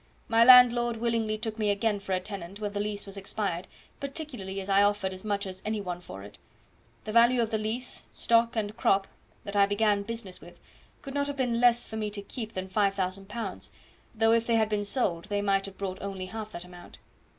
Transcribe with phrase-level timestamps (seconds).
[0.27, 3.67] My landlord willingly took me again for a tenant when the lease was expired,
[3.99, 6.39] particularly as I offered as much as any one for it.
[7.03, 9.05] The value of the lease, stock, and crop,
[9.43, 10.59] that I began business with,
[11.03, 13.69] could not have been less for me to keep than 5,000 pounds,
[14.15, 16.97] though if they had been sold they might have brought only half that amount.